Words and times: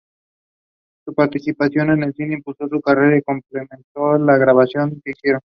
Su 1.05 1.13
participación 1.13 1.91
en 1.91 2.01
el 2.01 2.15
cine 2.15 2.33
impulsó 2.33 2.67
su 2.67 2.81
carrera 2.81 3.19
y 3.19 3.21
complementó 3.21 4.17
la 4.17 4.35
grabaciones 4.35 4.99
que 5.05 5.11
hicieron. 5.11 5.41